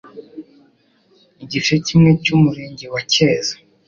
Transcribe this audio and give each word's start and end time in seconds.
Igice 1.43 1.73
kimwe 1.85 2.09
cy'Umurenge 2.23 2.85
wa 2.93 3.01
Cyeza 3.11 3.53